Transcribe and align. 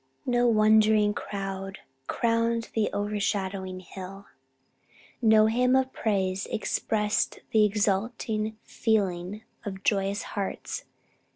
No 0.25 0.47
wondering 0.47 1.13
crowd 1.13 1.77
crowned 2.07 2.69
the 2.73 2.89
overshadowing 2.91 3.81
hill. 3.81 4.25
No 5.21 5.45
hymn 5.45 5.75
of 5.75 5.93
praise 5.93 6.47
expressed 6.47 7.37
the 7.51 7.65
exulting 7.65 8.57
feeling 8.63 9.43
of 9.63 9.83
joyous 9.83 10.23
hearts. 10.33 10.85